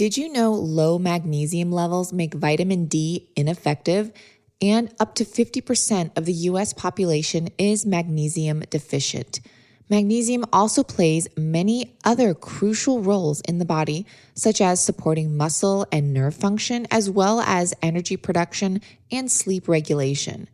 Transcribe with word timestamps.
Did 0.00 0.16
you 0.16 0.32
know 0.32 0.54
low 0.54 0.98
magnesium 0.98 1.70
levels 1.70 2.10
make 2.10 2.32
vitamin 2.32 2.86
D 2.86 3.28
ineffective? 3.36 4.10
And 4.62 4.94
up 4.98 5.14
to 5.16 5.26
50% 5.26 6.16
of 6.16 6.24
the 6.24 6.32
US 6.32 6.72
population 6.72 7.50
is 7.58 7.84
magnesium 7.84 8.60
deficient. 8.70 9.40
Magnesium 9.90 10.46
also 10.54 10.82
plays 10.82 11.28
many 11.36 11.98
other 12.02 12.32
crucial 12.32 13.02
roles 13.02 13.42
in 13.42 13.58
the 13.58 13.66
body, 13.66 14.06
such 14.32 14.62
as 14.62 14.82
supporting 14.82 15.36
muscle 15.36 15.84
and 15.92 16.14
nerve 16.14 16.34
function, 16.34 16.86
as 16.90 17.10
well 17.10 17.40
as 17.42 17.74
energy 17.82 18.16
production 18.16 18.80
and 19.12 19.30
sleep 19.30 19.68
regulation. 19.68 20.48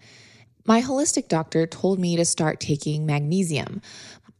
My 0.66 0.82
holistic 0.82 1.28
doctor 1.28 1.64
told 1.66 2.00
me 2.00 2.16
to 2.16 2.24
start 2.24 2.58
taking 2.58 3.06
magnesium. 3.06 3.82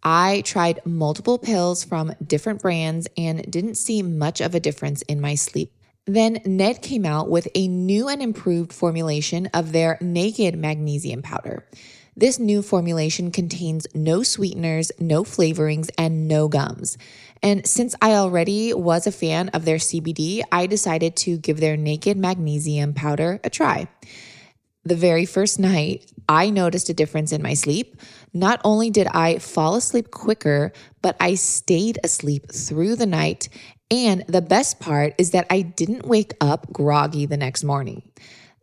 I 0.02 0.42
tried 0.45 0.80
multiple 0.84 1.38
pills 1.38 1.84
from 1.84 2.14
different 2.24 2.60
brands 2.60 3.06
and 3.16 3.48
didn't 3.48 3.77
see 3.77 4.02
much 4.02 4.41
of 4.41 4.54
a 4.54 4.60
difference 4.60 5.02
in 5.02 5.20
my 5.20 5.36
sleep. 5.36 5.73
Then 6.04 6.41
Ned 6.45 6.82
came 6.82 7.06
out 7.06 7.30
with 7.30 7.46
a 7.54 7.68
new 7.68 8.09
and 8.09 8.20
improved 8.20 8.73
formulation 8.73 9.46
of 9.54 9.70
their 9.70 9.98
naked 10.01 10.56
magnesium 10.56 11.23
powder. 11.23 11.65
This 12.16 12.38
new 12.38 12.62
formulation 12.62 13.30
contains 13.30 13.87
no 13.95 14.23
sweeteners, 14.23 14.90
no 14.98 15.23
flavorings, 15.23 15.90
and 15.98 16.27
no 16.27 16.48
gums. 16.48 16.96
And 17.43 17.66
since 17.66 17.95
I 18.01 18.15
already 18.15 18.73
was 18.73 19.06
a 19.06 19.12
fan 19.12 19.51
of 19.51 19.65
their 19.65 19.77
CBD, 19.77 20.43
I 20.51 20.66
decided 20.66 21.15
to 21.16 21.37
give 21.37 21.60
their 21.60 21.77
naked 21.77 22.16
magnesium 22.16 22.95
powder 22.95 23.38
a 23.45 23.51
try. 23.51 23.88
The 24.84 24.95
very 24.95 25.27
first 25.27 25.59
night, 25.59 26.10
I 26.29 26.51
noticed 26.51 26.89
a 26.89 26.95
difference 26.95 27.33
in 27.33 27.43
my 27.43 27.55
sleep. 27.55 28.01
Not 28.33 28.61
only 28.65 28.91
did 28.91 29.07
I 29.09 29.39
fall 29.39 29.75
asleep 29.75 30.11
quicker, 30.11 30.73
but 31.02 31.16
I 31.21 31.35
stayed 31.35 31.99
asleep 32.02 32.51
through 32.51 32.97
the 32.97 33.07
night. 33.07 33.49
And 33.91 34.25
the 34.27 34.43
best 34.43 34.80
part 34.80 35.15
is 35.19 35.30
that 35.30 35.47
I 35.51 35.62
didn't 35.62 36.07
wake 36.07 36.35
up 36.41 36.73
groggy 36.73 37.27
the 37.27 37.37
next 37.37 37.62
morning. 37.62 38.02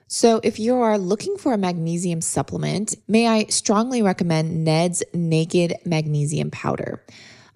So, 0.07 0.41
if 0.43 0.59
you 0.59 0.75
are 0.75 0.99
looking 0.99 1.37
for 1.37 1.53
a 1.53 1.57
magnesium 1.57 2.21
supplement, 2.21 2.93
may 3.07 3.27
I 3.27 3.45
strongly 3.45 4.03
recommend 4.03 4.63
Ned's 4.63 5.01
Naked 5.13 5.73
Magnesium 5.85 6.51
Powder. 6.51 7.03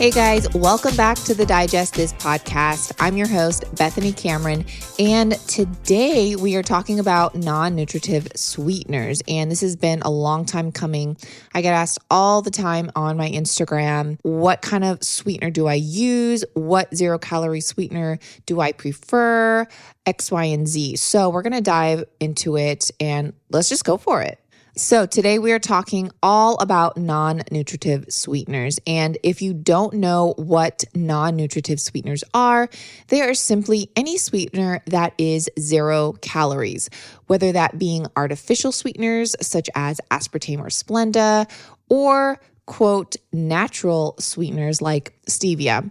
Hey 0.02 0.10
guys, 0.10 0.52
welcome 0.52 0.96
back 0.96 1.16
to 1.18 1.32
the 1.32 1.46
Digest 1.46 1.94
This 1.94 2.12
podcast. 2.14 2.92
I'm 2.98 3.16
your 3.16 3.28
host, 3.28 3.72
Bethany 3.76 4.12
Cameron, 4.12 4.64
and 4.98 5.34
today 5.46 6.34
we 6.34 6.56
are 6.56 6.62
talking 6.64 6.98
about 6.98 7.36
non 7.36 7.76
nutritive 7.76 8.26
sweeteners. 8.34 9.22
And 9.28 9.48
this 9.48 9.60
has 9.60 9.76
been 9.76 10.02
a 10.02 10.10
long 10.10 10.44
time 10.44 10.72
coming. 10.72 11.16
I 11.54 11.62
get 11.62 11.72
asked 11.72 12.00
all 12.10 12.42
the 12.42 12.50
time 12.50 12.90
on 12.96 13.16
my 13.16 13.30
Instagram 13.30 14.18
what 14.22 14.60
kind 14.60 14.82
of 14.82 15.04
sweetener 15.04 15.50
do 15.50 15.68
I 15.68 15.74
use? 15.74 16.44
What 16.54 16.92
zero 16.92 17.16
calorie 17.16 17.60
sweetener 17.60 18.18
do 18.44 18.58
I 18.58 18.72
prefer? 18.72 19.68
X, 20.04 20.32
Y, 20.32 20.44
and 20.46 20.66
Z. 20.66 20.96
So 20.96 21.30
we're 21.30 21.42
going 21.42 21.52
to 21.52 21.60
dive 21.60 22.06
into 22.18 22.56
it 22.56 22.90
and 22.98 23.34
let's 23.50 23.68
just 23.68 23.84
go 23.84 23.98
for 23.98 24.20
it. 24.20 24.41
So, 24.74 25.04
today 25.04 25.38
we 25.38 25.52
are 25.52 25.58
talking 25.58 26.10
all 26.22 26.56
about 26.56 26.96
non 26.96 27.42
nutritive 27.50 28.06
sweeteners. 28.08 28.80
And 28.86 29.18
if 29.22 29.42
you 29.42 29.52
don't 29.52 29.92
know 29.92 30.32
what 30.38 30.82
non 30.94 31.36
nutritive 31.36 31.78
sweeteners 31.78 32.24
are, 32.32 32.70
they 33.08 33.20
are 33.20 33.34
simply 33.34 33.90
any 33.96 34.16
sweetener 34.16 34.82
that 34.86 35.12
is 35.18 35.50
zero 35.60 36.12
calories, 36.22 36.88
whether 37.26 37.52
that 37.52 37.78
being 37.78 38.06
artificial 38.16 38.72
sweeteners 38.72 39.36
such 39.42 39.68
as 39.74 40.00
aspartame 40.10 40.60
or 40.60 40.68
Splenda, 40.68 41.50
or 41.90 42.40
quote, 42.64 43.16
natural 43.30 44.14
sweeteners 44.18 44.80
like 44.80 45.12
stevia. 45.28 45.90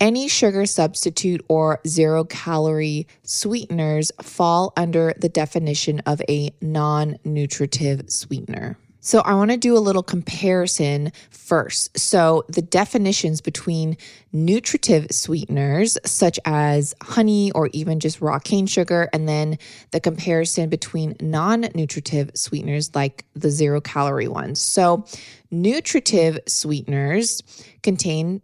Any 0.00 0.28
sugar 0.28 0.64
substitute 0.64 1.44
or 1.46 1.78
zero 1.86 2.24
calorie 2.24 3.06
sweeteners 3.22 4.10
fall 4.22 4.72
under 4.74 5.12
the 5.18 5.28
definition 5.28 6.00
of 6.00 6.22
a 6.26 6.54
non 6.62 7.18
nutritive 7.22 8.10
sweetener. 8.10 8.78
So, 9.02 9.20
I 9.20 9.34
want 9.34 9.50
to 9.50 9.58
do 9.58 9.76
a 9.76 9.80
little 9.80 10.02
comparison 10.02 11.12
first. 11.30 11.98
So, 11.98 12.44
the 12.48 12.62
definitions 12.62 13.42
between 13.42 13.98
nutritive 14.32 15.06
sweeteners, 15.10 15.98
such 16.06 16.38
as 16.46 16.94
honey 17.02 17.50
or 17.52 17.68
even 17.74 18.00
just 18.00 18.22
raw 18.22 18.38
cane 18.38 18.66
sugar, 18.66 19.10
and 19.12 19.28
then 19.28 19.58
the 19.90 20.00
comparison 20.00 20.70
between 20.70 21.14
non 21.20 21.66
nutritive 21.74 22.30
sweeteners 22.34 22.94
like 22.94 23.26
the 23.34 23.50
zero 23.50 23.82
calorie 23.82 24.28
ones. 24.28 24.62
So, 24.62 25.04
nutritive 25.50 26.38
sweeteners 26.46 27.42
contain 27.82 28.40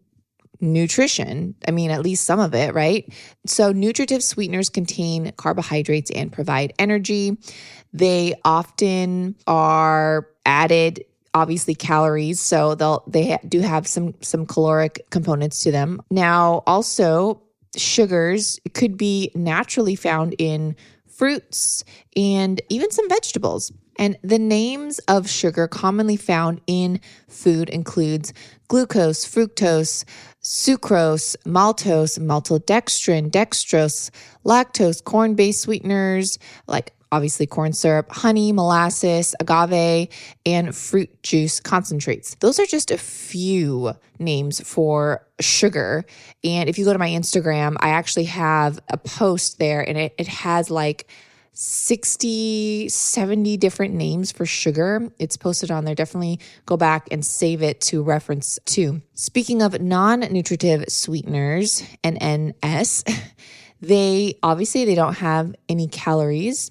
nutrition. 0.61 1.55
I 1.67 1.71
mean, 1.71 1.91
at 1.91 2.03
least 2.03 2.25
some 2.25 2.41
of 2.41 2.55
it, 2.55 2.75
right? 2.75 3.13
So, 3.47 3.73
nutritive 3.73 4.23
sweeteners 4.23 4.69
contain 4.69 5.33
carbohydrates 5.37 6.11
and 6.11 6.33
provide 6.33 6.73
energy. 6.79 7.37
They 7.93 8.35
often 8.45 9.37
are 9.47 10.29
added 10.45 11.05
obviously 11.35 11.75
calories 11.75 12.41
so 12.41 12.75
they'll 12.75 13.05
they 13.07 13.37
do 13.47 13.61
have 13.61 13.87
some 13.87 14.15
some 14.23 14.47
caloric 14.47 15.05
components 15.11 15.63
to 15.63 15.71
them 15.71 16.01
now 16.11 16.63
also 16.67 17.43
sugars 17.77 18.59
could 18.73 18.97
be 18.97 19.31
naturally 19.35 19.95
found 19.95 20.35
in 20.39 20.75
fruits 21.07 21.85
and 22.17 22.63
even 22.71 22.91
some 22.91 23.07
vegetables 23.11 23.71
and 23.99 24.17
the 24.23 24.39
names 24.39 24.99
of 25.01 25.29
sugar 25.29 25.69
commonly 25.69 26.17
found 26.17 26.61
in 26.67 27.01
food 27.29 27.69
includes 27.71 28.33
glucose, 28.69 29.25
fructose, 29.25 30.05
sucrose, 30.47 31.35
maltose, 31.45 32.21
maltodextrin, 32.21 33.33
dextrose, 33.33 34.11
lactose, 34.45 35.03
corn-based 35.03 35.61
sweeteners 35.61 36.39
like 36.69 36.93
obviously 37.11 37.47
corn 37.47 37.73
syrup, 37.73 38.11
honey, 38.13 38.53
molasses, 38.53 39.35
agave, 39.41 40.09
and 40.45 40.75
fruit 40.75 41.11
juice 41.25 41.59
concentrates. 41.59 42.37
Those 42.37 42.61
are 42.61 42.67
just 42.67 42.93
a 42.93 42.99
few 42.99 43.93
names 44.21 44.61
for 44.61 45.27
sugar. 45.41 46.05
And 46.45 46.69
if 46.69 46.79
you 46.79 46.85
go 46.85 46.93
to 46.93 46.99
my 46.99 47.11
Instagram, 47.11 47.77
I 47.81 47.89
actually 47.89 48.27
have 48.27 48.79
a 48.89 48.97
post 48.97 49.59
there 49.59 49.81
and 49.81 49.99
it, 49.99 50.15
it 50.17 50.29
has 50.29 50.71
like 50.71 51.09
60, 51.59 52.91
70 52.91 53.57
different 53.57 53.95
names 53.95 54.31
for 54.31 54.45
sugar. 54.45 55.11
It's 55.19 55.37
posted 55.37 55.71
on 55.71 55.87
there. 55.87 55.95
Definitely 55.95 56.39
go 56.67 56.77
back 56.77 57.09
and 57.11 57.25
save 57.25 57.63
it 57.63 57.81
to 57.83 58.03
reference 58.03 58.59
to. 58.67 59.01
Speaking 59.15 59.63
of 59.63 59.81
non 59.81 60.21
nutritive 60.21 60.85
sweeteners, 60.89 61.83
NNS, 62.05 63.11
They 63.81 64.39
obviously 64.43 64.85
they 64.85 64.95
don't 64.95 65.19
have 65.19 65.55
any 65.69 65.87
calories 65.89 66.71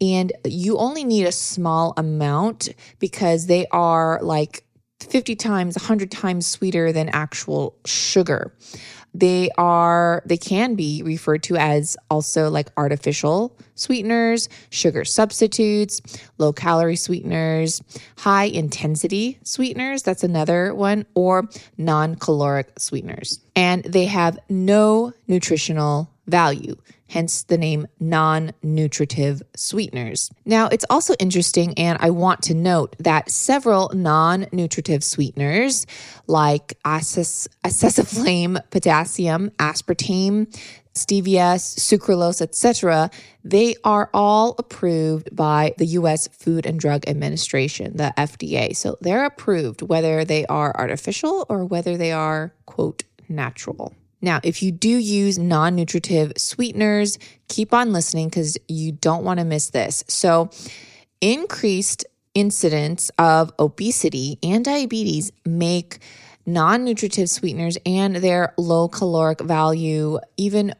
and 0.00 0.32
you 0.44 0.76
only 0.76 1.04
need 1.04 1.24
a 1.24 1.32
small 1.32 1.94
amount 1.96 2.68
because 2.98 3.46
they 3.46 3.66
are 3.68 4.20
like 4.22 4.64
50 5.04 5.36
times, 5.36 5.76
100 5.76 6.10
times 6.10 6.46
sweeter 6.46 6.92
than 6.92 7.08
actual 7.10 7.74
sugar. 7.84 8.52
They 9.14 9.50
are, 9.58 10.22
they 10.24 10.38
can 10.38 10.74
be 10.74 11.02
referred 11.02 11.42
to 11.44 11.56
as 11.56 11.96
also 12.10 12.48
like 12.48 12.68
artificial 12.76 13.56
sweeteners, 13.74 14.48
sugar 14.70 15.04
substitutes, 15.04 16.00
low 16.38 16.52
calorie 16.52 16.96
sweeteners, 16.96 17.82
high 18.16 18.44
intensity 18.44 19.38
sweeteners. 19.42 20.02
That's 20.02 20.24
another 20.24 20.74
one, 20.74 21.04
or 21.14 21.48
non 21.76 22.14
caloric 22.14 22.72
sweeteners. 22.78 23.40
And 23.54 23.84
they 23.84 24.06
have 24.06 24.38
no 24.48 25.12
nutritional 25.28 26.11
value 26.26 26.76
hence 27.12 27.42
the 27.42 27.58
name 27.58 27.86
non 28.00 28.52
nutritive 28.62 29.42
sweeteners. 29.54 30.30
Now, 30.46 30.68
it's 30.68 30.84
also 30.88 31.14
interesting, 31.18 31.74
and 31.78 31.98
I 32.00 32.10
want 32.10 32.42
to 32.44 32.54
note 32.54 32.96
that 32.98 33.30
several 33.30 33.90
non 33.94 34.46
nutritive 34.50 35.04
sweeteners 35.04 35.86
like 36.26 36.78
acesulfame, 36.84 38.58
potassium, 38.70 39.50
aspartame, 39.58 40.46
stevia, 40.94 41.56
sucralose, 41.56 42.40
etc., 42.40 43.10
they 43.44 43.74
are 43.84 44.08
all 44.14 44.54
approved 44.58 45.34
by 45.34 45.74
the 45.78 45.86
US 45.98 46.28
Food 46.28 46.64
and 46.64 46.80
Drug 46.80 47.06
Administration, 47.06 47.96
the 47.96 48.12
FDA. 48.16 48.74
So 48.74 48.96
they're 49.00 49.24
approved 49.24 49.82
whether 49.82 50.24
they 50.24 50.46
are 50.46 50.74
artificial 50.76 51.44
or 51.48 51.64
whether 51.64 51.96
they 51.96 52.12
are, 52.12 52.54
quote, 52.66 53.04
natural. 53.28 53.94
Now, 54.22 54.40
if 54.44 54.62
you 54.62 54.70
do 54.70 54.88
use 54.88 55.38
non 55.38 55.74
nutritive 55.74 56.32
sweeteners, 56.36 57.18
keep 57.48 57.74
on 57.74 57.92
listening 57.92 58.28
because 58.28 58.56
you 58.68 58.92
don't 58.92 59.24
want 59.24 59.40
to 59.40 59.44
miss 59.44 59.70
this. 59.70 60.04
So, 60.06 60.50
increased 61.20 62.06
incidence 62.34 63.10
of 63.18 63.52
obesity 63.58 64.38
and 64.42 64.64
diabetes 64.64 65.32
make 65.44 65.98
non 66.46 66.84
nutritive 66.84 67.28
sweeteners 67.28 67.76
and 67.84 68.16
their 68.16 68.54
low 68.56 68.88
caloric 68.88 69.40
value 69.40 70.18
even 70.36 70.74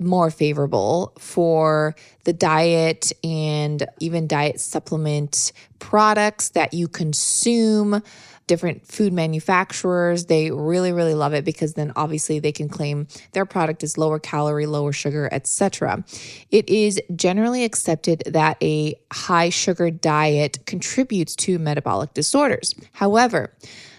more 0.00 0.30
favorable 0.30 1.12
for 1.18 1.94
the 2.24 2.32
diet 2.32 3.12
and 3.22 3.86
even 4.00 4.26
diet 4.26 4.60
supplement 4.60 5.52
products 5.78 6.50
that 6.50 6.74
you 6.74 6.88
consume 6.88 8.02
different 8.46 8.84
food 8.84 9.12
manufacturers. 9.12 10.26
They 10.26 10.50
really, 10.50 10.92
really 10.92 11.14
love 11.14 11.34
it 11.34 11.44
because 11.44 11.74
then 11.74 11.92
obviously 11.94 12.40
they 12.40 12.50
can 12.50 12.68
claim 12.68 13.06
their 13.32 13.46
product 13.46 13.84
is 13.84 13.96
lower 13.96 14.18
calorie, 14.18 14.66
lower 14.66 14.92
sugar, 14.92 15.28
etc. 15.30 16.04
It 16.50 16.68
is 16.68 17.00
generally 17.14 17.62
accepted 17.62 18.24
that 18.26 18.60
a 18.60 18.96
high 19.12 19.50
sugar 19.50 19.90
diet 19.92 20.66
contributes 20.66 21.36
to 21.36 21.60
metabolic 21.60 22.12
disorders. 22.12 22.74
However, 22.92 23.54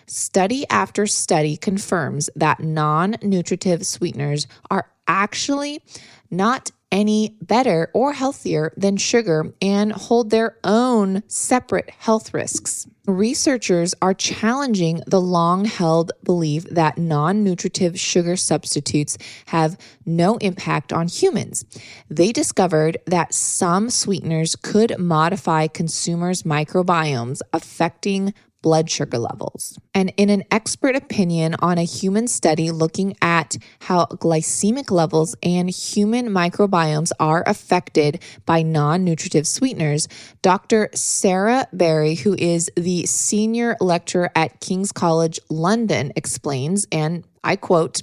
Study 0.08 0.66
after 0.70 1.08
study 1.08 1.56
confirms 1.56 2.30
that 2.36 2.60
non 2.60 3.16
nutritive 3.22 3.88
sweeteners 3.88 4.46
are 4.70 4.90
actually 5.12 5.84
not 6.32 6.72
any 6.92 7.38
better 7.42 7.90
or 7.94 8.14
healthier 8.14 8.74
than 8.76 8.98
sugar 8.98 9.54
and 9.62 9.92
hold 9.94 10.30
their 10.30 10.58
own 10.64 11.24
separate 11.28 11.90
health 11.90 12.34
risks. 12.34 12.88
Researchers 13.08 13.96
are 14.02 14.14
challenging 14.14 15.02
the 15.08 15.22
long 15.22 15.66
held 15.66 16.12
belief 16.24 16.66
that 16.66 16.98
non 16.98 17.44
nutritive 17.44 18.00
sugar 18.00 18.36
substitutes 18.36 19.18
have 19.48 19.78
no 20.06 20.38
impact 20.38 20.94
on 20.94 21.08
humans. 21.08 21.66
They 22.10 22.32
discovered 22.32 22.98
that 23.08 23.34
some 23.34 23.90
sweeteners 23.90 24.56
could 24.56 24.98
modify 25.00 25.68
consumers' 25.68 26.44
microbiomes, 26.44 27.42
affecting 27.54 28.34
blood 28.62 28.90
sugar 28.90 29.18
levels. 29.18 29.80
And 29.94 30.14
in 30.18 30.30
an 30.30 30.44
expert 30.52 30.96
opinion 30.96 31.56
on 31.60 31.78
a 31.78 31.84
human 31.84 32.28
study 32.28 32.72
looking 32.72 33.16
at 33.22 33.58
how 33.82 34.06
glycemic 34.06 34.92
levels 34.92 35.36
and 35.44 35.70
human 35.70 36.30
microbiomes 36.30 37.12
are 37.20 37.44
affected 37.46 38.22
by 38.46 38.62
non 38.62 39.04
nutritive 39.04 39.48
sweeteners, 39.48 40.08
Dr. 40.42 40.90
Sarah 40.94 41.68
Berry, 41.74 42.16
who 42.16 42.36
is 42.36 42.72
the 42.76 43.06
senior 43.06 43.76
lecturer 43.80 44.32
at 44.36 44.60
King's 44.60 44.92
College 44.92 45.40
London, 45.50 46.12
explains, 46.16 46.88
and 46.92 47.24
I 47.44 47.56
quote, 47.56 48.02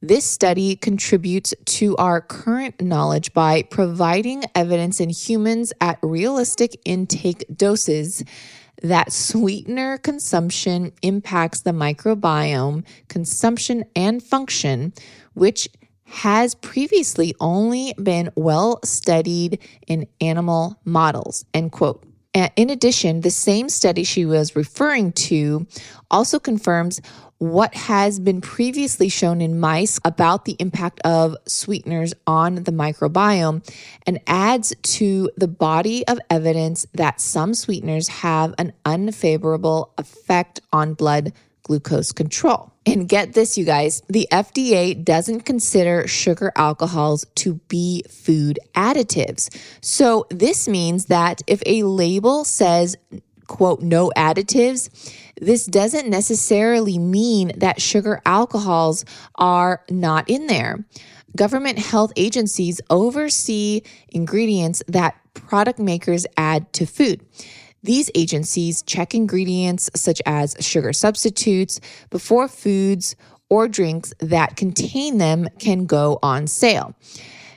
this 0.00 0.24
study 0.24 0.76
contributes 0.76 1.52
to 1.64 1.96
our 1.96 2.20
current 2.20 2.80
knowledge 2.80 3.32
by 3.32 3.62
providing 3.62 4.44
evidence 4.54 5.00
in 5.00 5.10
humans 5.10 5.72
at 5.80 5.98
realistic 6.02 6.80
intake 6.84 7.44
doses 7.56 8.22
that 8.82 9.12
sweetener 9.12 9.98
consumption 9.98 10.92
impacts 11.02 11.60
the 11.60 11.72
microbiome 11.72 12.84
consumption 13.08 13.84
and 13.96 14.22
function, 14.22 14.92
which 15.34 15.68
has 16.04 16.54
previously 16.54 17.34
only 17.40 17.94
been 18.02 18.30
well 18.34 18.80
studied 18.84 19.58
in 19.86 20.06
animal 20.20 20.80
models. 20.84 21.44
End 21.52 21.72
quote. 21.72 22.07
In 22.34 22.70
addition, 22.70 23.22
the 23.22 23.30
same 23.30 23.68
study 23.68 24.04
she 24.04 24.24
was 24.24 24.54
referring 24.54 25.12
to 25.12 25.66
also 26.10 26.38
confirms 26.38 27.00
what 27.38 27.74
has 27.74 28.18
been 28.18 28.40
previously 28.40 29.08
shown 29.08 29.40
in 29.40 29.60
mice 29.60 30.00
about 30.04 30.44
the 30.44 30.56
impact 30.58 31.00
of 31.04 31.36
sweeteners 31.46 32.12
on 32.26 32.56
the 32.56 32.72
microbiome 32.72 33.64
and 34.06 34.20
adds 34.26 34.74
to 34.82 35.30
the 35.36 35.48
body 35.48 36.06
of 36.08 36.18
evidence 36.28 36.86
that 36.94 37.20
some 37.20 37.54
sweeteners 37.54 38.08
have 38.08 38.54
an 38.58 38.72
unfavorable 38.84 39.92
effect 39.98 40.60
on 40.72 40.94
blood 40.94 41.32
glucose 41.62 42.12
control. 42.12 42.72
And 42.88 43.06
get 43.06 43.34
this, 43.34 43.58
you 43.58 43.66
guys, 43.66 44.02
the 44.08 44.26
FDA 44.32 45.04
doesn't 45.04 45.40
consider 45.40 46.08
sugar 46.08 46.52
alcohols 46.56 47.26
to 47.34 47.54
be 47.68 48.02
food 48.08 48.58
additives. 48.74 49.54
So 49.82 50.26
this 50.30 50.66
means 50.66 51.04
that 51.06 51.42
if 51.46 51.62
a 51.66 51.82
label 51.82 52.44
says, 52.44 52.96
quote, 53.46 53.82
no 53.82 54.10
additives, 54.16 54.88
this 55.38 55.66
doesn't 55.66 56.08
necessarily 56.08 56.98
mean 56.98 57.52
that 57.58 57.82
sugar 57.82 58.22
alcohols 58.24 59.04
are 59.34 59.84
not 59.90 60.30
in 60.30 60.46
there. 60.46 60.82
Government 61.36 61.78
health 61.78 62.14
agencies 62.16 62.80
oversee 62.88 63.82
ingredients 64.08 64.82
that 64.88 65.14
product 65.34 65.78
makers 65.78 66.26
add 66.38 66.72
to 66.72 66.86
food. 66.86 67.20
These 67.82 68.10
agencies 68.14 68.82
check 68.82 69.14
ingredients 69.14 69.90
such 69.94 70.20
as 70.26 70.56
sugar 70.60 70.92
substitutes 70.92 71.80
before 72.10 72.48
foods 72.48 73.16
or 73.48 73.68
drinks 73.68 74.12
that 74.20 74.56
contain 74.56 75.18
them 75.18 75.48
can 75.58 75.86
go 75.86 76.18
on 76.22 76.46
sale. 76.46 76.94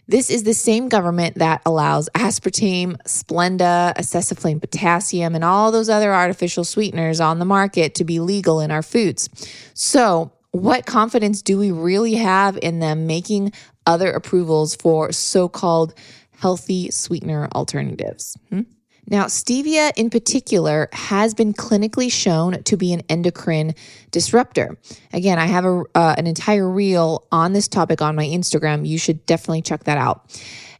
This 0.07 0.29
is 0.29 0.43
the 0.43 0.53
same 0.53 0.89
government 0.89 1.37
that 1.37 1.61
allows 1.65 2.09
aspartame, 2.15 2.97
Splenda, 3.03 3.95
acesulfame 3.95 4.59
potassium, 4.59 5.35
and 5.35 5.43
all 5.43 5.71
those 5.71 5.89
other 5.89 6.13
artificial 6.13 6.65
sweeteners 6.65 7.21
on 7.21 7.39
the 7.39 7.45
market 7.45 7.95
to 7.95 8.03
be 8.03 8.19
legal 8.19 8.59
in 8.59 8.71
our 8.71 8.81
foods. 8.81 9.29
So, 9.73 10.33
what 10.51 10.85
confidence 10.85 11.41
do 11.41 11.57
we 11.57 11.71
really 11.71 12.15
have 12.15 12.59
in 12.61 12.79
them 12.79 13.07
making 13.07 13.53
other 13.85 14.11
approvals 14.11 14.75
for 14.75 15.13
so 15.13 15.47
called 15.47 15.93
healthy 16.31 16.91
sweetener 16.91 17.47
alternatives? 17.55 18.35
Hmm? 18.49 18.61
Now, 19.07 19.25
stevia 19.25 19.91
in 19.95 20.09
particular 20.09 20.87
has 20.93 21.33
been 21.33 21.53
clinically 21.53 22.11
shown 22.11 22.63
to 22.63 22.77
be 22.77 22.93
an 22.93 23.01
endocrine 23.09 23.73
disruptor. 24.11 24.77
Again, 25.11 25.37
I 25.39 25.47
have 25.47 25.65
a, 25.65 25.83
uh, 25.95 26.15
an 26.17 26.27
entire 26.27 26.69
reel 26.69 27.27
on 27.31 27.53
this 27.53 27.67
topic 27.67 28.01
on 28.01 28.15
my 28.15 28.25
Instagram. 28.25 28.87
You 28.87 28.97
should 28.97 29.25
definitely 29.25 29.63
check 29.63 29.83
that 29.85 29.97
out. 29.97 30.29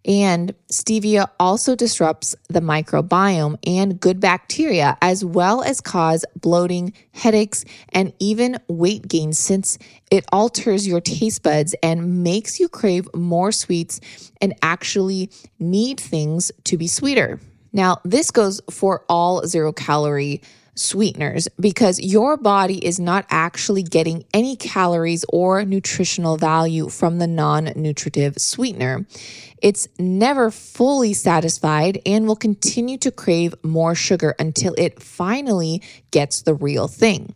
And 0.04 0.56
stevia 0.72 1.30
also 1.40 1.76
disrupts 1.76 2.36
the 2.50 2.60
microbiome 2.60 3.58
and 3.68 4.00
good 4.00 4.20
bacteria, 4.20 4.98
as 5.02 5.24
well 5.24 5.62
as 5.62 5.80
cause 5.80 6.26
bloating, 6.36 6.94
headaches, 7.14 7.66
and 7.90 8.12
even 8.18 8.58
weight 8.68 9.08
gain, 9.08 9.34
since 9.34 9.78
it 10.10 10.26
alters 10.32 10.88
your 10.88 11.02
taste 11.02 11.44
buds 11.44 11.76
and 11.84 12.24
makes 12.24 12.60
you 12.60 12.68
crave 12.68 13.08
more 13.14 13.52
sweets 13.52 14.00
and 14.42 14.56
actually 14.64 15.30
need 15.60 16.00
things 16.00 16.52
to 16.64 16.78
be 16.78 16.88
sweeter. 16.88 17.40
Now, 17.74 18.02
this 18.04 18.32
goes 18.32 18.62
for 18.70 19.04
all 19.08 19.46
zero 19.48 19.72
calorie 19.72 20.42
sweeteners 20.76 21.48
because 21.60 22.00
your 22.00 22.38
body 22.38 22.84
is 22.86 23.00
not 23.00 23.26
actually 23.30 23.84
getting 23.84 24.24
any 24.34 24.56
calories 24.56 25.26
or 25.30 25.64
nutritional 25.66 26.38
value 26.38 26.90
from 26.90 27.20
the 27.20 27.28
non 27.28 27.66
nutritive 27.76 28.38
sweetener. 28.38 29.06
It's 29.62 29.88
never 30.00 30.50
fully 30.50 31.14
satisfied 31.14 32.02
and 32.06 32.26
will 32.28 32.36
continue 32.36 32.98
to 33.00 33.12
crave 33.12 33.54
more 33.64 33.96
sugar 33.96 34.36
until 34.40 34.74
it 34.78 35.02
finally 35.02 35.82
gets 36.12 36.42
the 36.42 36.54
real 36.54 36.88
thing. 36.88 37.36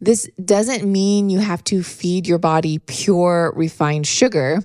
This 0.00 0.28
doesn't 0.44 0.90
mean 0.90 1.30
you 1.30 1.38
have 1.38 1.64
to 1.64 1.82
feed 1.82 2.26
your 2.26 2.38
body 2.38 2.78
pure 2.78 3.52
refined 3.56 4.06
sugar, 4.06 4.60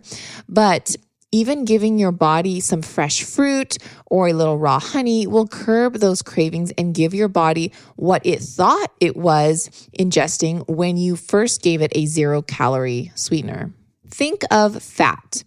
but 0.50 0.96
Even 1.34 1.64
giving 1.64 1.98
your 1.98 2.12
body 2.12 2.60
some 2.60 2.82
fresh 2.82 3.24
fruit 3.24 3.78
or 4.06 4.28
a 4.28 4.34
little 4.34 4.58
raw 4.58 4.80
honey 4.80 5.26
will 5.28 5.48
curb 5.48 5.94
those 5.94 6.22
cravings 6.22 6.72
and 6.78 6.94
give 6.94 7.14
your 7.14 7.30
body 7.30 7.72
what 7.96 8.26
it 8.26 8.42
thought 8.42 8.92
it 9.00 9.16
was 9.16 9.70
ingesting 9.98 10.68
when 10.68 10.98
you 10.98 11.16
first 11.16 11.62
gave 11.62 11.82
it 11.82 11.94
a 11.96 12.06
zero 12.06 12.42
calorie 12.42 13.14
sweetener. 13.16 13.72
Think 14.10 14.44
of 14.52 14.84
fat. 14.84 15.46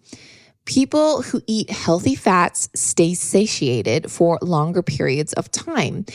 People 0.64 1.20
who 1.20 1.42
eat 1.46 1.68
healthy 1.68 2.14
fats 2.14 2.70
stay 2.74 3.12
satiated 3.12 4.10
for 4.10 4.38
longer 4.40 4.82
periods 4.82 5.34
of 5.34 5.50
time 5.50 6.06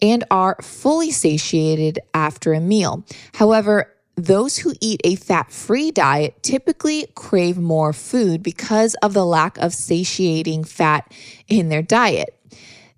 and 0.00 0.24
are 0.30 0.56
fully 0.62 1.10
satiated 1.10 1.98
after 2.14 2.54
a 2.54 2.60
meal. 2.60 3.04
However, 3.34 3.92
those 4.18 4.58
who 4.58 4.74
eat 4.80 5.00
a 5.04 5.14
fat 5.14 5.52
free 5.52 5.92
diet 5.92 6.42
typically 6.42 7.06
crave 7.14 7.56
more 7.56 7.92
food 7.92 8.42
because 8.42 8.94
of 8.96 9.14
the 9.14 9.24
lack 9.24 9.56
of 9.58 9.72
satiating 9.72 10.64
fat 10.64 11.12
in 11.46 11.68
their 11.68 11.82
diet. 11.82 12.36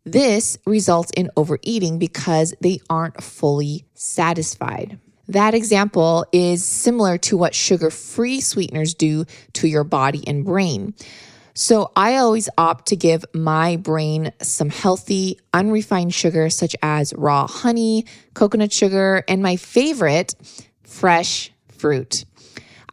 This 0.04 0.56
results 0.64 1.10
in 1.14 1.30
overeating 1.36 1.98
because 1.98 2.54
they 2.62 2.80
aren't 2.88 3.22
fully 3.22 3.84
satisfied. 3.92 4.98
That 5.28 5.54
example 5.54 6.24
is 6.32 6.64
similar 6.64 7.18
to 7.18 7.36
what 7.36 7.54
sugar 7.54 7.90
free 7.90 8.40
sweeteners 8.40 8.94
do 8.94 9.26
to 9.52 9.68
your 9.68 9.84
body 9.84 10.26
and 10.26 10.42
brain. 10.42 10.94
So 11.52 11.92
I 11.94 12.16
always 12.16 12.48
opt 12.56 12.86
to 12.88 12.96
give 12.96 13.26
my 13.34 13.76
brain 13.76 14.32
some 14.40 14.70
healthy, 14.70 15.38
unrefined 15.52 16.14
sugar, 16.14 16.48
such 16.48 16.74
as 16.82 17.12
raw 17.14 17.46
honey, 17.46 18.06
coconut 18.32 18.72
sugar, 18.72 19.22
and 19.28 19.42
my 19.42 19.56
favorite, 19.56 20.34
fresh 20.90 21.52
fruit. 21.78 22.24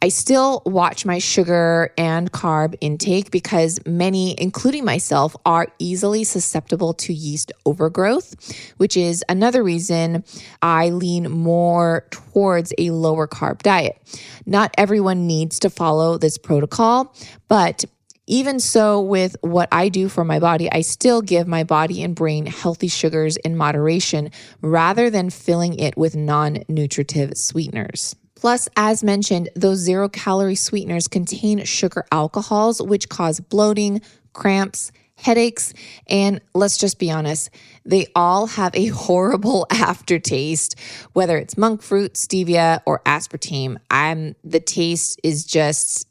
I 0.02 0.10
still 0.10 0.62
watch 0.66 1.06
my 1.06 1.18
sugar 1.18 1.92
and 1.98 2.32
carb 2.32 2.76
intake 2.82 3.32
because 3.32 3.80
many, 3.86 4.40
including 4.40 4.86
myself, 4.86 5.36
are 5.44 5.68
easily 5.80 6.24
susceptible 6.24 6.94
to 6.94 7.14
yeast 7.14 7.52
overgrowth, 7.66 8.36
which 8.78 8.96
is 8.96 9.24
another 9.28 9.64
reason 9.64 10.24
I 10.62 10.90
lean 10.90 11.32
more 11.32 12.06
towards 12.12 12.74
a 12.78 12.92
lower 12.92 13.28
carb 13.28 13.64
diet. 13.64 13.98
Not 14.46 14.72
everyone 14.78 15.26
needs 15.26 15.60
to 15.60 15.70
follow 15.70 16.20
this 16.20 16.38
protocol, 16.38 17.16
but 17.48 17.84
even 18.28 18.60
so, 18.60 19.00
with 19.00 19.38
what 19.40 19.70
I 19.72 19.88
do 19.88 20.10
for 20.10 20.26
my 20.26 20.40
body, 20.40 20.70
I 20.70 20.82
still 20.82 21.22
give 21.22 21.48
my 21.48 21.64
body 21.64 22.04
and 22.04 22.14
brain 22.14 22.46
healthy 22.46 22.90
sugars 22.90 23.38
in 23.38 23.56
moderation 23.56 24.32
rather 24.62 25.10
than 25.10 25.30
filling 25.30 25.80
it 25.80 25.98
with 25.98 26.16
non 26.16 26.60
nutritive 26.68 27.38
sweeteners. 27.38 28.16
Plus, 28.36 28.68
as 28.76 29.04
mentioned, 29.04 29.50
those 29.56 29.80
zero 29.80 30.10
calorie 30.10 30.56
sweeteners 30.56 31.08
contain 31.08 31.64
sugar 31.64 32.06
alcohols, 32.12 32.82
which 32.82 33.10
cause 33.10 33.40
bloating, 33.40 34.02
cramps, 34.34 34.92
headaches, 35.16 35.74
and 36.08 36.40
let's 36.54 36.78
just 36.78 37.00
be 37.00 37.10
honest, 37.10 37.50
they 37.86 38.08
all 38.16 38.46
have 38.46 38.76
a 38.76 38.88
horrible 38.88 39.66
aftertaste, 39.72 40.78
whether 41.14 41.38
it's 41.38 41.58
monk 41.58 41.82
fruit, 41.82 42.14
stevia, 42.14 42.82
or 42.86 43.02
aspartame. 43.06 43.78
I'm 43.90 44.36
the 44.44 44.60
taste 44.60 45.20
is 45.24 45.46
just 45.46 46.07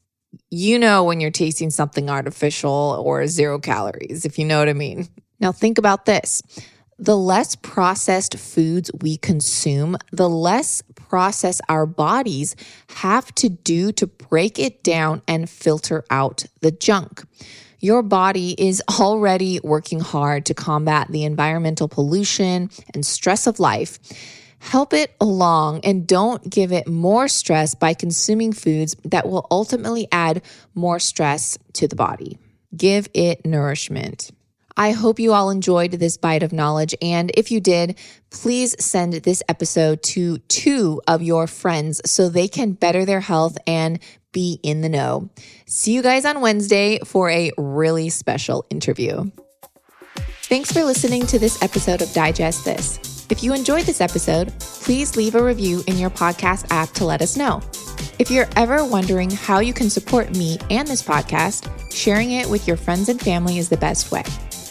you 0.50 0.78
know 0.78 1.04
when 1.04 1.20
you're 1.20 1.30
tasting 1.30 1.70
something 1.70 2.10
artificial 2.10 3.02
or 3.04 3.26
zero 3.26 3.58
calories, 3.58 4.24
if 4.24 4.38
you 4.38 4.44
know 4.44 4.58
what 4.58 4.68
I 4.68 4.72
mean. 4.72 5.08
Now, 5.40 5.52
think 5.52 5.78
about 5.78 6.06
this 6.06 6.42
the 6.98 7.16
less 7.16 7.54
processed 7.56 8.38
foods 8.38 8.90
we 9.00 9.18
consume, 9.18 9.98
the 10.12 10.28
less 10.28 10.82
process 10.94 11.60
our 11.68 11.84
bodies 11.84 12.56
have 12.88 13.34
to 13.34 13.48
do 13.48 13.92
to 13.92 14.06
break 14.06 14.58
it 14.58 14.82
down 14.82 15.20
and 15.28 15.48
filter 15.48 16.04
out 16.10 16.44
the 16.60 16.70
junk. 16.70 17.22
Your 17.80 18.02
body 18.02 18.54
is 18.58 18.82
already 18.98 19.60
working 19.62 20.00
hard 20.00 20.46
to 20.46 20.54
combat 20.54 21.08
the 21.10 21.24
environmental 21.24 21.88
pollution 21.88 22.70
and 22.94 23.04
stress 23.04 23.46
of 23.46 23.60
life. 23.60 23.98
Help 24.66 24.92
it 24.92 25.14
along 25.20 25.80
and 25.84 26.08
don't 26.08 26.50
give 26.50 26.72
it 26.72 26.88
more 26.88 27.28
stress 27.28 27.76
by 27.76 27.94
consuming 27.94 28.52
foods 28.52 28.96
that 29.04 29.28
will 29.28 29.46
ultimately 29.48 30.08
add 30.10 30.42
more 30.74 30.98
stress 30.98 31.56
to 31.74 31.86
the 31.86 31.94
body. 31.94 32.36
Give 32.76 33.08
it 33.14 33.46
nourishment. 33.46 34.32
I 34.76 34.90
hope 34.90 35.20
you 35.20 35.32
all 35.32 35.50
enjoyed 35.50 35.92
this 35.92 36.16
bite 36.16 36.42
of 36.42 36.52
knowledge. 36.52 36.96
And 37.00 37.30
if 37.36 37.52
you 37.52 37.60
did, 37.60 37.96
please 38.30 38.74
send 38.84 39.12
this 39.14 39.40
episode 39.48 40.02
to 40.02 40.38
two 40.38 41.00
of 41.06 41.22
your 41.22 41.46
friends 41.46 42.02
so 42.04 42.28
they 42.28 42.48
can 42.48 42.72
better 42.72 43.04
their 43.04 43.20
health 43.20 43.56
and 43.68 44.00
be 44.32 44.58
in 44.64 44.80
the 44.80 44.88
know. 44.88 45.30
See 45.66 45.94
you 45.94 46.02
guys 46.02 46.24
on 46.24 46.40
Wednesday 46.40 46.98
for 47.04 47.30
a 47.30 47.52
really 47.56 48.08
special 48.08 48.66
interview. 48.68 49.30
Thanks 50.42 50.72
for 50.72 50.82
listening 50.82 51.24
to 51.26 51.38
this 51.38 51.62
episode 51.62 52.02
of 52.02 52.12
Digest 52.12 52.64
This. 52.64 53.05
If 53.28 53.42
you 53.42 53.52
enjoyed 53.54 53.84
this 53.86 54.00
episode, 54.00 54.52
please 54.60 55.16
leave 55.16 55.34
a 55.34 55.42
review 55.42 55.82
in 55.88 55.98
your 55.98 56.10
podcast 56.10 56.66
app 56.70 56.90
to 56.90 57.04
let 57.04 57.22
us 57.22 57.36
know. 57.36 57.60
If 58.18 58.30
you're 58.30 58.48
ever 58.54 58.84
wondering 58.84 59.30
how 59.30 59.58
you 59.58 59.72
can 59.74 59.90
support 59.90 60.30
me 60.36 60.58
and 60.70 60.86
this 60.86 61.02
podcast, 61.02 61.68
sharing 61.92 62.32
it 62.32 62.48
with 62.48 62.68
your 62.68 62.76
friends 62.76 63.08
and 63.08 63.20
family 63.20 63.58
is 63.58 63.68
the 63.68 63.76
best 63.76 64.12
way. 64.12 64.22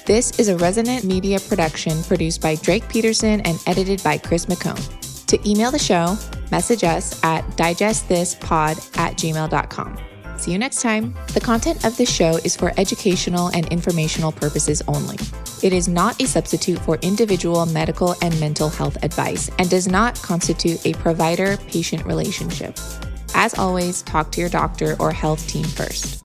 This 0.05 0.39
is 0.39 0.47
a 0.47 0.57
Resonant 0.57 1.03
Media 1.03 1.39
production 1.39 2.01
produced 2.03 2.41
by 2.41 2.55
Drake 2.55 2.87
Peterson 2.87 3.41
and 3.41 3.61
edited 3.67 4.01
by 4.03 4.17
Chris 4.17 4.45
McComb. 4.45 5.25
To 5.25 5.49
email 5.49 5.71
the 5.71 5.79
show, 5.79 6.17
message 6.49 6.83
us 6.83 7.21
at 7.23 7.43
digestthispod 7.57 8.97
at 8.97 9.17
gmail.com. 9.17 9.97
See 10.45 10.51
you 10.51 10.59
next 10.59 10.83
time. 10.83 11.15
The 11.33 11.39
content 11.39 11.83
of 11.85 11.97
this 11.97 12.13
show 12.13 12.37
is 12.43 12.55
for 12.55 12.71
educational 12.77 13.47
and 13.55 13.67
informational 13.69 14.31
purposes 14.31 14.83
only. 14.87 15.17
It 15.63 15.73
is 15.73 15.87
not 15.87 16.21
a 16.21 16.27
substitute 16.27 16.77
for 16.77 16.97
individual 16.97 17.65
medical 17.65 18.13
and 18.21 18.39
mental 18.39 18.69
health 18.69 18.95
advice 19.01 19.49
and 19.57 19.67
does 19.71 19.87
not 19.87 20.21
constitute 20.21 20.85
a 20.85 20.93
provider 20.93 21.57
patient 21.57 22.05
relationship. 22.05 22.77
As 23.33 23.57
always, 23.57 24.03
talk 24.03 24.31
to 24.33 24.39
your 24.39 24.51
doctor 24.51 24.95
or 24.99 25.11
health 25.11 25.47
team 25.47 25.65
first. 25.65 26.21